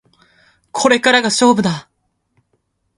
[0.71, 1.87] これからが勝負だ